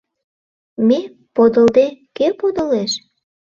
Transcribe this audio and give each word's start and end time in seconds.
Ме 0.87 0.99
подылде, 1.35 1.85
кӧ 2.17 2.27
подылеш? 2.39 2.91